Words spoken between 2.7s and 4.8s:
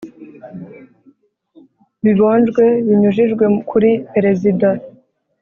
binyujijwe kuri perezida